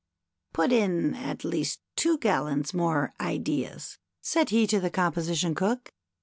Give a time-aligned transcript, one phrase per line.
[0.53, 5.93] "Put in at least two gallons more Ideas," said he to the Composition cook.